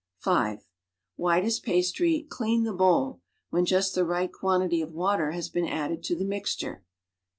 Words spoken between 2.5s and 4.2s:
the bo\\r" \\hcii just the